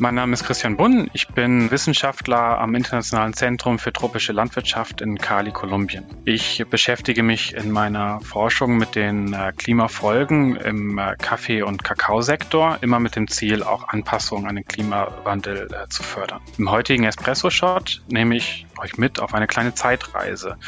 Mein 0.00 0.14
Name 0.14 0.32
ist 0.34 0.44
Christian 0.44 0.76
Bunn. 0.76 1.10
Ich 1.12 1.26
bin 1.26 1.72
Wissenschaftler 1.72 2.60
am 2.60 2.76
Internationalen 2.76 3.32
Zentrum 3.32 3.80
für 3.80 3.92
tropische 3.92 4.32
Landwirtschaft 4.32 5.00
in 5.00 5.18
Cali, 5.18 5.50
Kolumbien. 5.50 6.04
Ich 6.24 6.64
beschäftige 6.70 7.24
mich 7.24 7.54
in 7.54 7.72
meiner 7.72 8.20
Forschung 8.20 8.76
mit 8.78 8.94
den 8.94 9.32
äh, 9.32 9.52
Klimafolgen 9.56 10.54
im 10.54 10.98
äh, 10.98 11.16
Kaffee- 11.16 11.62
und 11.62 11.82
Kakaosektor, 11.82 12.78
immer 12.80 13.00
mit 13.00 13.16
dem 13.16 13.26
Ziel, 13.26 13.64
auch 13.64 13.88
Anpassungen 13.88 14.46
an 14.46 14.54
den 14.54 14.66
Klimawandel 14.66 15.68
äh, 15.72 15.88
zu 15.88 16.04
fördern. 16.04 16.42
Im 16.58 16.70
heutigen 16.70 17.02
Espresso-Shot 17.02 18.02
nehme 18.08 18.36
ich 18.36 18.66
euch 18.78 18.98
mit 18.98 19.18
auf 19.18 19.34
eine 19.34 19.48
kleine 19.48 19.74
Zeitreise 19.74 20.58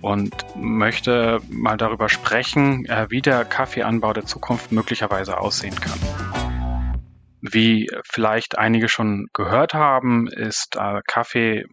und 0.00 0.34
möchte 0.56 1.40
mal 1.48 1.76
darüber 1.76 2.08
sprechen, 2.08 2.88
wie 3.10 3.22
der 3.22 3.44
Kaffeeanbau 3.44 4.12
der 4.12 4.26
Zukunft 4.26 4.72
möglicherweise 4.72 5.38
aussehen 5.38 5.76
kann. 5.76 6.39
Wie 7.40 7.90
vielleicht 8.04 8.58
einige 8.58 8.88
schon 8.88 9.28
gehört 9.32 9.74
haben, 9.74 10.28
ist 10.28 10.76
äh, 10.76 11.00
Kaffee 11.06 11.64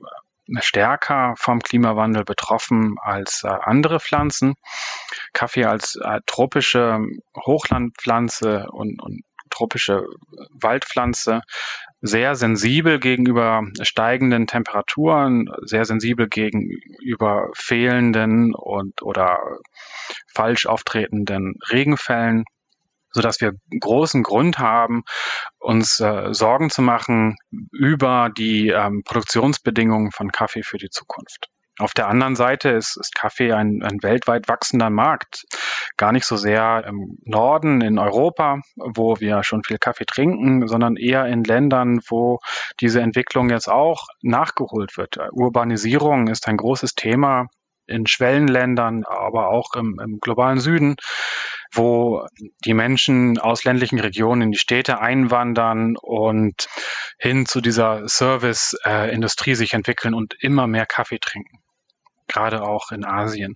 stärker 0.59 1.33
vom 1.37 1.59
Klimawandel 1.59 2.23
betroffen 2.23 2.95
als 3.01 3.43
äh, 3.43 3.49
andere 3.49 3.99
Pflanzen. 3.99 4.55
Kaffee 5.33 5.65
als 5.65 5.97
äh, 6.01 6.19
tropische 6.25 6.99
Hochlandpflanze 7.45 8.67
und, 8.71 9.01
und 9.01 9.21
tropische 9.49 10.05
Waldpflanze 10.51 11.41
sehr 12.01 12.35
sensibel 12.35 12.99
gegenüber 12.99 13.63
steigenden 13.81 14.45
Temperaturen, 14.45 15.49
sehr 15.63 15.85
sensibel 15.85 16.27
gegenüber 16.27 17.49
fehlenden 17.55 18.53
und 18.53 19.01
oder 19.01 19.39
falsch 20.33 20.67
auftretenden 20.67 21.55
Regenfällen 21.71 22.45
sodass 23.11 23.41
wir 23.41 23.53
großen 23.79 24.23
Grund 24.23 24.59
haben, 24.59 25.03
uns 25.59 25.99
äh, 25.99 26.33
Sorgen 26.33 26.69
zu 26.69 26.81
machen 26.81 27.35
über 27.71 28.29
die 28.35 28.69
ähm, 28.69 29.03
Produktionsbedingungen 29.03 30.11
von 30.11 30.31
Kaffee 30.31 30.63
für 30.63 30.77
die 30.77 30.89
Zukunft. 30.89 31.49
Auf 31.79 31.93
der 31.93 32.07
anderen 32.07 32.35
Seite 32.35 32.69
ist, 32.69 32.97
ist 32.97 33.13
Kaffee 33.13 33.53
ein, 33.53 33.83
ein, 33.83 34.01
weltweit 34.01 34.47
wachsender 34.47 34.89
Markt. 34.89 35.45
Gar 35.95 36.11
nicht 36.11 36.25
so 36.25 36.35
sehr 36.35 36.83
im 36.87 37.19
Norden, 37.23 37.81
in 37.81 37.99
Europa, 37.99 38.61
wo 38.75 39.19
wir 39.19 39.43
schon 39.43 39.63
viel 39.63 39.77
Kaffee 39.77 40.05
trinken, 40.05 40.67
sondern 40.67 40.95
eher 40.95 41.25
in 41.25 41.43
Ländern, 41.43 41.99
wo 42.09 42.39
diese 42.81 43.01
Entwicklung 43.01 43.51
jetzt 43.51 43.69
auch 43.69 44.07
nachgeholt 44.23 44.97
wird. 44.97 45.17
Urbanisierung 45.31 46.29
ist 46.29 46.47
ein 46.47 46.57
großes 46.57 46.95
Thema 46.95 47.47
in 47.85 48.07
Schwellenländern, 48.07 49.03
aber 49.05 49.49
auch 49.49 49.75
im, 49.75 49.99
im 50.03 50.19
globalen 50.19 50.59
Süden, 50.59 50.95
wo 51.71 52.25
die 52.65 52.73
Menschen 52.73 53.39
aus 53.39 53.63
ländlichen 53.63 53.99
Regionen 53.99 54.43
in 54.43 54.51
die 54.51 54.57
Städte 54.57 54.99
einwandern 54.99 55.95
und 55.97 56.67
hin 57.17 57.45
zu 57.45 57.61
dieser 57.61 58.07
Service-Industrie 58.07 59.55
sich 59.55 59.73
entwickeln 59.73 60.13
und 60.13 60.35
immer 60.39 60.67
mehr 60.67 60.85
Kaffee 60.85 61.19
trinken. 61.19 61.59
Gerade 62.27 62.61
auch 62.63 62.91
in 62.91 63.05
Asien, 63.05 63.55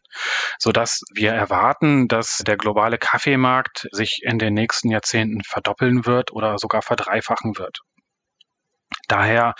so 0.57 0.71
dass 0.71 1.01
wir 1.13 1.33
erwarten, 1.33 2.07
dass 2.07 2.37
der 2.37 2.55
globale 2.55 2.97
Kaffeemarkt 2.97 3.89
sich 3.91 4.21
in 4.23 4.39
den 4.39 4.53
nächsten 4.53 4.89
Jahrzehnten 4.89 5.43
verdoppeln 5.43 6.05
wird 6.05 6.31
oder 6.31 6.57
sogar 6.57 6.81
verdreifachen 6.81 7.57
wird. 7.57 7.79
Daher 9.09 9.55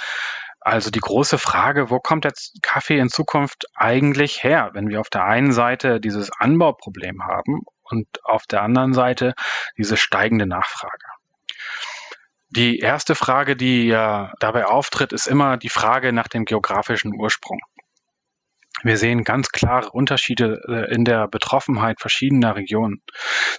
also 0.64 0.92
die 0.92 1.00
große 1.00 1.40
Frage, 1.40 1.90
wo 1.90 2.00
kommt 2.00 2.24
jetzt 2.24 2.62
Kaffee 2.62 3.00
in 3.00 3.10
Zukunft 3.10 3.66
eigentlich 3.74 4.44
her, 4.44 4.70
wenn 4.74 4.90
wir 4.90 5.02
auf 5.02 5.10
der 5.10 5.26
einen 5.26 5.52
Seite 5.52 6.00
dieses 6.00 6.32
Anbauproblem 6.32 7.24
haben 7.24 7.64
und 7.92 8.08
auf 8.24 8.46
der 8.48 8.62
anderen 8.62 8.94
Seite 8.94 9.34
diese 9.78 9.98
steigende 9.98 10.46
Nachfrage? 10.48 11.06
Die 12.50 12.80
erste 12.80 13.16
Frage, 13.16 13.56
die 13.56 13.88
ja 13.88 14.34
dabei 14.40 14.66
auftritt, 14.66 15.14
ist 15.14 15.28
immer 15.28 15.56
die 15.58 15.70
Frage 15.70 16.12
nach 16.12 16.28
dem 16.28 16.44
geografischen 16.44 17.14
Ursprung. 17.16 17.60
Wir 18.84 18.98
sehen 18.98 19.24
ganz 19.24 19.50
klare 19.50 19.90
Unterschiede 19.92 20.62
äh, 20.68 20.94
in 20.94 21.06
der 21.06 21.28
Betroffenheit 21.28 22.00
verschiedener 22.02 22.56
Regionen. 22.56 23.02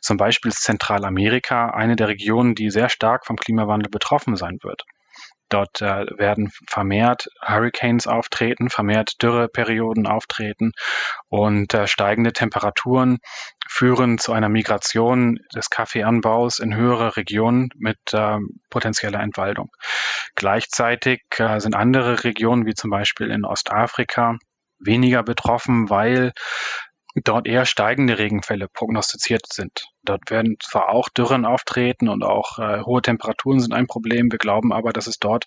Zum 0.01 0.17
Beispiel 0.17 0.51
ist 0.51 0.63
Zentralamerika 0.63 1.71
eine 1.71 1.97
der 1.97 2.09
Regionen, 2.09 2.55
die 2.55 2.71
sehr 2.71 2.89
stark 2.89 3.25
vom 3.25 3.37
Klimawandel 3.37 3.89
betroffen 3.89 4.37
sein 4.37 4.59
wird. 4.63 4.85
Dort 5.53 5.83
äh, 5.83 6.07
werden 6.17 6.51
vermehrt 6.67 7.29
Hurricanes 7.43 8.07
auftreten, 8.07 8.71
vermehrt 8.71 9.23
Dürreperioden 9.23 10.07
auftreten 10.07 10.73
und 11.29 11.75
äh, 11.75 11.87
steigende 11.87 12.33
Temperaturen 12.33 13.19
führen 13.69 14.17
zu 14.17 14.33
einer 14.33 14.49
Migration 14.49 15.39
des 15.55 15.69
Kaffeeanbaus 15.69 16.59
in 16.59 16.75
höhere 16.75 17.17
Regionen 17.17 17.69
mit 17.77 17.99
äh, 18.13 18.39
potenzieller 18.71 19.21
Entwaldung. 19.21 19.69
Gleichzeitig 20.37 21.21
äh, 21.37 21.61
sind 21.61 21.75
andere 21.75 22.25
Regionen, 22.25 22.65
wie 22.65 22.75
zum 22.75 22.91
Beispiel 22.91 23.31
in 23.31 23.45
Ostafrika, 23.45 24.39
weniger 24.79 25.23
betroffen, 25.23 25.91
weil 25.91 26.33
dort 27.15 27.47
eher 27.47 27.67
steigende 27.67 28.19
Regenfälle 28.19 28.69
prognostiziert 28.69 29.47
sind. 29.53 29.85
Dort 30.03 30.31
werden 30.31 30.57
zwar 30.63 30.89
auch 30.89 31.09
Dürren 31.09 31.45
auftreten 31.45 32.09
und 32.09 32.25
auch 32.25 32.59
äh, 32.59 32.83
hohe 32.83 33.03
Temperaturen 33.03 33.61
sind 33.61 33.75
ein 33.75 33.87
Problem. 33.87 34.31
Wir 34.31 34.39
glauben 34.39 34.73
aber, 34.73 34.93
dass 34.93 35.07
es 35.07 35.19
dort 35.19 35.45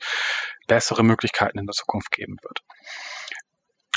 bessere 0.67 1.03
Möglichkeiten 1.03 1.59
in 1.59 1.65
der 1.65 1.73
Zukunft 1.73 2.11
geben 2.11 2.37
wird. 2.41 2.59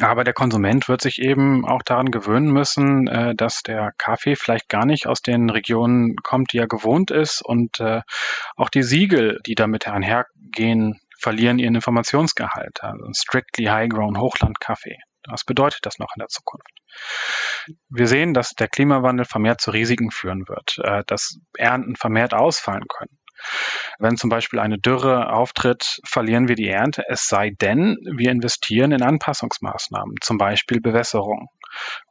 Aber 0.00 0.22
der 0.22 0.34
Konsument 0.34 0.88
wird 0.88 1.00
sich 1.00 1.20
eben 1.20 1.66
auch 1.66 1.82
daran 1.82 2.10
gewöhnen 2.10 2.52
müssen, 2.52 3.08
äh, 3.08 3.34
dass 3.34 3.62
der 3.62 3.92
Kaffee 3.98 4.36
vielleicht 4.36 4.68
gar 4.68 4.86
nicht 4.86 5.06
aus 5.06 5.22
den 5.22 5.50
Regionen 5.50 6.14
kommt, 6.22 6.52
die 6.52 6.58
er 6.58 6.68
gewohnt 6.68 7.10
ist. 7.10 7.42
Und 7.44 7.80
äh, 7.80 8.02
auch 8.56 8.68
die 8.68 8.84
Siegel, 8.84 9.40
die 9.44 9.56
damit 9.56 9.88
einhergehen, 9.88 11.00
verlieren 11.18 11.58
ihren 11.58 11.74
Informationsgehalt. 11.74 12.82
Also 12.82 13.06
strictly 13.12 13.64
high-grown 13.64 14.20
Hochland-Kaffee. 14.20 14.98
Was 15.30 15.44
bedeutet 15.44 15.80
das 15.82 15.98
noch 15.98 16.14
in 16.16 16.20
der 16.20 16.28
Zukunft? 16.28 16.68
Wir 17.88 18.06
sehen, 18.06 18.34
dass 18.34 18.50
der 18.50 18.68
Klimawandel 18.68 19.24
vermehrt 19.24 19.60
zu 19.60 19.70
Risiken 19.70 20.10
führen 20.10 20.48
wird, 20.48 20.78
äh, 20.82 21.04
dass 21.06 21.38
Ernten 21.56 21.96
vermehrt 21.96 22.34
ausfallen 22.34 22.86
können. 22.88 23.18
Wenn 23.98 24.16
zum 24.16 24.30
Beispiel 24.30 24.58
eine 24.58 24.78
Dürre 24.78 25.32
auftritt, 25.32 26.00
verlieren 26.04 26.48
wir 26.48 26.56
die 26.56 26.68
Ernte, 26.68 27.04
es 27.08 27.26
sei 27.26 27.50
denn, 27.50 27.96
wir 28.16 28.30
investieren 28.30 28.92
in 28.92 29.02
Anpassungsmaßnahmen, 29.02 30.16
zum 30.20 30.38
Beispiel 30.38 30.80
Bewässerung 30.80 31.48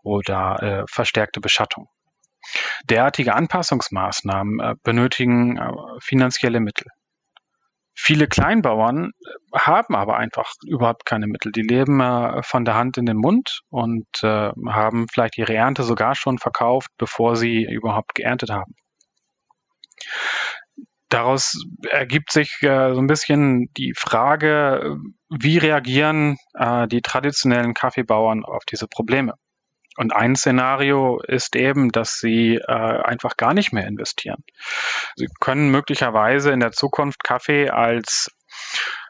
oder 0.03 0.61
äh, 0.61 0.83
verstärkte 0.89 1.41
Beschattung. 1.41 1.89
Derartige 2.85 3.35
Anpassungsmaßnahmen 3.35 4.59
äh, 4.59 4.75
benötigen 4.83 5.57
äh, 5.57 5.71
finanzielle 5.99 6.59
Mittel. 6.59 6.87
Viele 7.99 8.27
Kleinbauern 8.27 9.11
haben 9.51 9.95
aber 9.95 10.17
einfach 10.17 10.51
überhaupt 10.63 11.05
keine 11.05 11.25
Mittel. 11.25 11.51
Die 11.51 11.63
leben 11.63 11.99
äh, 11.99 12.43
von 12.43 12.63
der 12.63 12.75
Hand 12.75 12.97
in 12.97 13.07
den 13.07 13.17
Mund 13.17 13.61
und 13.69 14.05
äh, 14.21 14.51
haben 14.67 15.07
vielleicht 15.11 15.39
ihre 15.39 15.55
Ernte 15.55 15.81
sogar 15.81 16.13
schon 16.13 16.37
verkauft, 16.37 16.89
bevor 16.99 17.35
sie 17.35 17.63
überhaupt 17.63 18.13
geerntet 18.13 18.51
haben. 18.51 18.75
Daraus 21.09 21.59
ergibt 21.89 22.31
sich 22.31 22.57
äh, 22.61 22.93
so 22.93 22.99
ein 22.99 23.07
bisschen 23.07 23.73
die 23.77 23.93
Frage, 23.97 24.97
wie 25.29 25.57
reagieren 25.57 26.37
äh, 26.53 26.87
die 26.87 27.01
traditionellen 27.01 27.73
Kaffeebauern 27.73 28.45
auf 28.45 28.63
diese 28.65 28.87
Probleme? 28.87 29.33
Und 29.97 30.13
ein 30.15 30.35
Szenario 30.35 31.19
ist 31.19 31.55
eben, 31.55 31.91
dass 31.91 32.19
sie 32.19 32.55
äh, 32.55 32.71
einfach 32.71 33.35
gar 33.35 33.53
nicht 33.53 33.73
mehr 33.73 33.87
investieren. 33.87 34.43
Sie 35.15 35.27
können 35.39 35.69
möglicherweise 35.69 36.51
in 36.51 36.59
der 36.59 36.71
Zukunft 36.71 37.23
Kaffee 37.23 37.69
als 37.69 38.31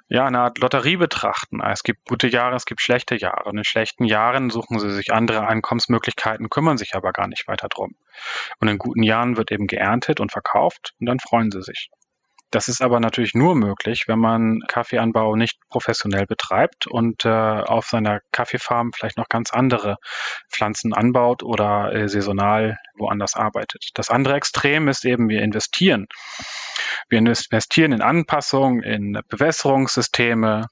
ja, 0.10 0.26
eine 0.26 0.40
Art 0.40 0.60
Lotterie 0.60 0.96
betrachten. 0.96 1.60
Es 1.62 1.84
gibt 1.84 2.08
gute 2.08 2.28
Jahre, 2.28 2.56
es 2.56 2.66
gibt 2.66 2.82
schlechte 2.82 3.18
Jahre. 3.18 3.50
Und 3.50 3.58
in 3.58 3.66
schlechten 3.66 4.06
Jahren 4.06 4.50
suchen 4.50 4.80
sie 4.80 4.92
sich 4.92 5.12
andere 5.12 5.46
Einkommensmöglichkeiten, 5.46 6.50
kümmern 6.50 6.78
sich 6.78 6.96
aber 6.96 7.12
gar 7.12 7.28
nicht 7.28 7.48
weiter 7.48 7.68
drum. 7.68 7.96
Und 8.60 8.70
in 8.70 8.78
guten 8.78 9.04
Jahren 9.04 9.36
wird 9.36 9.52
eben 9.52 9.68
geerntet 9.68 10.22
und 10.22 10.32
verkauft 10.32 10.94
und 11.00 11.08
dann 11.08 11.20
freuen 11.20 11.52
sie 11.52 11.62
sich. 11.62 11.90
Das 12.50 12.70
ist 12.70 12.82
aber 12.82 13.00
natürlich 13.00 13.34
nur 13.34 13.56
möglich, 13.56 14.06
wenn 14.08 14.20
man 14.20 14.62
Kaffeeanbau 14.68 15.36
nicht 15.36 15.60
professionell 15.70 16.26
betreibt 16.26 16.88
und 16.88 17.26
äh, 17.26 17.30
auf 17.30 17.88
seiner 17.88 18.22
Kaffeefarm 18.32 18.94
vielleicht 18.94 19.18
noch 19.18 19.28
ganz 19.28 19.52
andere 19.52 19.98
Pflanzen 20.50 20.94
anbaut 20.94 21.44
oder 21.44 21.94
äh, 21.94 22.08
saisonal 22.08 22.78
woanders 22.96 23.36
arbeitet. 23.36 23.90
Das 23.96 24.10
andere 24.10 24.36
Extrem 24.36 24.88
ist 24.88 25.04
eben, 25.04 25.28
wir 25.28 25.42
investieren. 25.42 26.08
Wir 27.10 27.20
investieren 27.20 27.92
in 27.92 28.02
Anpassung, 28.02 28.82
in 28.82 29.20
Bewässerungssysteme, 29.28 30.68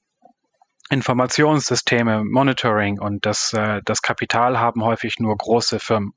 Informationssysteme, 0.90 2.24
Monitoring 2.24 3.00
und 3.00 3.26
das, 3.26 3.52
äh, 3.54 3.82
das 3.84 4.02
Kapital 4.02 4.60
haben 4.60 4.84
häufig 4.84 5.20
nur 5.20 5.36
große 5.36 5.80
Firmen, 5.80 6.14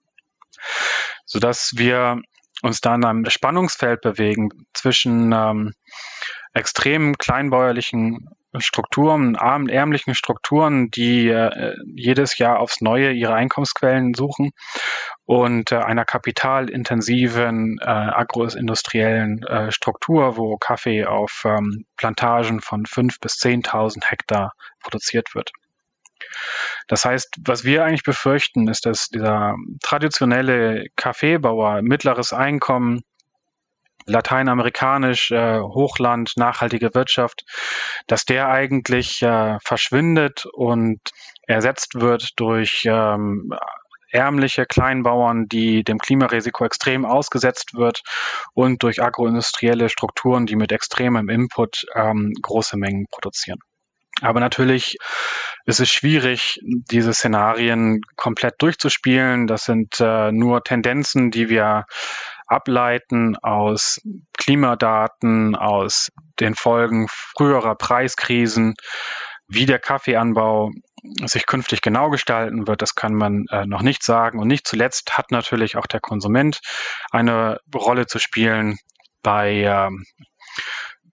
sodass 1.24 1.72
wir 1.76 2.20
uns 2.62 2.80
da 2.80 2.94
in 2.94 3.04
einem 3.04 3.30
Spannungsfeld 3.30 4.00
bewegen 4.00 4.50
zwischen 4.74 5.32
ähm, 5.32 5.72
extrem 6.54 7.16
kleinbäuerlichen 7.16 8.28
Strukturen, 8.56 9.36
armen, 9.36 9.68
ärmlichen 9.68 10.14
Strukturen, 10.14 10.90
die 10.90 11.28
äh, 11.28 11.74
jedes 11.94 12.38
Jahr 12.38 12.60
aufs 12.60 12.80
Neue 12.80 13.12
ihre 13.12 13.34
Einkommensquellen 13.34 14.14
suchen 14.14 14.52
und 15.26 15.70
äh, 15.70 15.76
einer 15.76 16.06
kapitalintensiven 16.06 17.78
äh, 17.80 17.84
agroindustriellen 17.84 19.42
äh, 19.42 19.70
Struktur, 19.70 20.38
wo 20.38 20.56
Kaffee 20.56 21.04
auf 21.04 21.42
ähm, 21.44 21.84
Plantagen 21.96 22.60
von 22.60 22.86
fünf 22.86 23.20
bis 23.20 23.34
zehntausend 23.34 24.10
Hektar 24.10 24.52
produziert 24.80 25.34
wird. 25.34 25.50
Das 26.86 27.04
heißt, 27.04 27.36
was 27.44 27.64
wir 27.64 27.84
eigentlich 27.84 28.02
befürchten, 28.02 28.68
ist, 28.68 28.86
dass 28.86 29.08
dieser 29.08 29.56
traditionelle 29.82 30.86
Kaffeebauer 30.96 31.82
mittleres 31.82 32.32
Einkommen 32.32 33.02
lateinamerikanisch, 34.06 35.30
äh, 35.30 35.60
Hochland, 35.60 36.32
nachhaltige 36.36 36.94
Wirtschaft, 36.94 37.44
dass 38.06 38.24
der 38.24 38.48
eigentlich 38.48 39.22
äh, 39.22 39.58
verschwindet 39.62 40.46
und 40.46 40.98
ersetzt 41.46 42.00
wird 42.00 42.30
durch 42.36 42.84
ähm, 42.86 43.52
ärmliche 44.10 44.64
Kleinbauern, 44.64 45.46
die 45.46 45.84
dem 45.84 45.98
Klimarisiko 45.98 46.64
extrem 46.64 47.04
ausgesetzt 47.04 47.74
wird 47.74 48.02
und 48.54 48.82
durch 48.82 49.02
agroindustrielle 49.02 49.88
Strukturen, 49.88 50.46
die 50.46 50.56
mit 50.56 50.72
extremem 50.72 51.28
Input 51.28 51.84
ähm, 51.94 52.32
große 52.40 52.76
Mengen 52.78 53.06
produzieren. 53.10 53.58
Aber 54.20 54.40
natürlich 54.40 54.96
ist 55.68 55.80
es 55.80 55.90
schwierig, 55.90 56.58
diese 56.62 57.12
Szenarien 57.12 58.00
komplett 58.16 58.54
durchzuspielen. 58.62 59.46
Das 59.46 59.64
sind 59.64 60.00
äh, 60.00 60.32
nur 60.32 60.64
Tendenzen, 60.64 61.30
die 61.30 61.50
wir 61.50 61.84
ableiten 62.46 63.36
aus 63.36 64.00
Klimadaten, 64.38 65.56
aus 65.56 66.10
den 66.40 66.54
Folgen 66.54 67.06
früherer 67.10 67.74
Preiskrisen, 67.74 68.76
wie 69.46 69.66
der 69.66 69.78
Kaffeeanbau 69.78 70.70
sich 71.26 71.44
künftig 71.44 71.82
genau 71.82 72.08
gestalten 72.08 72.66
wird, 72.66 72.80
das 72.80 72.94
kann 72.94 73.12
man 73.12 73.44
äh, 73.50 73.66
noch 73.66 73.82
nicht 73.82 74.02
sagen. 74.02 74.38
Und 74.38 74.48
nicht 74.48 74.66
zuletzt 74.66 75.18
hat 75.18 75.30
natürlich 75.30 75.76
auch 75.76 75.86
der 75.86 76.00
Konsument 76.00 76.60
eine 77.10 77.60
Rolle 77.74 78.06
zu 78.06 78.18
spielen 78.18 78.78
bei 79.22 79.64
ähm, 79.64 80.06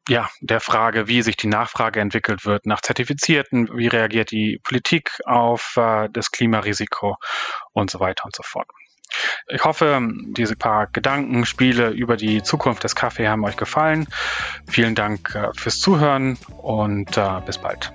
ja, 0.08 0.30
der 0.42 0.60
Frage, 0.60 1.08
wie 1.08 1.22
sich 1.22 1.36
die 1.36 1.48
Nachfrage 1.48 2.00
entwickelt 2.00 2.46
wird 2.46 2.66
nach 2.66 2.82
Zertifizierten, 2.82 3.70
wie 3.76 3.88
reagiert 3.88 4.32
die 4.32 4.60
Politik 4.64 5.12
auf 5.26 5.78
äh, 5.78 6.10
das 6.12 6.32
Klimarisiko 6.32 7.18
und 7.74 7.90
so 7.90 8.00
weiter 8.00 8.26
und 8.26 8.36
so 8.36 8.44
fort. 8.44 8.68
Ich 9.48 9.64
hoffe, 9.64 10.02
diese 10.36 10.56
paar 10.56 10.88
Gedankenspiele 10.88 11.90
über 11.90 12.18
die 12.18 12.44
Zukunft 12.44 12.84
des 12.84 12.96
Kaffee 12.96 13.28
haben 13.28 13.44
euch 13.46 13.58
gefallen. 13.58 14.08
Vielen 14.68 14.96
Dank 14.96 15.34
äh, 15.36 15.50
fürs 15.56 15.80
Zuhören 15.80 16.38
und 16.58 17.18
äh, 17.18 17.42
bis 17.46 17.58
bald. 17.58 17.94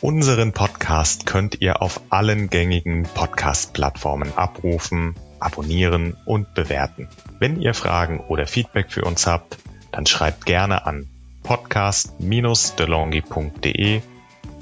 Unseren 0.00 0.52
Podcast 0.52 1.26
könnt 1.26 1.60
ihr 1.60 1.80
auf 1.80 2.00
allen 2.10 2.50
gängigen 2.50 3.04
Podcast-Plattformen 3.04 4.36
abrufen, 4.36 5.14
abonnieren 5.38 6.16
und 6.24 6.54
bewerten. 6.54 7.08
Wenn 7.38 7.60
ihr 7.60 7.74
Fragen 7.74 8.18
oder 8.18 8.48
Feedback 8.48 8.90
für 8.90 9.02
uns 9.02 9.26
habt, 9.28 9.58
dann 9.92 10.06
schreibt 10.06 10.46
gerne 10.46 10.86
an 10.86 11.11
podcast-delongi.de 11.42 14.00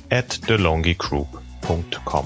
at 0.08 0.40
delongigroup.com. 0.46 2.24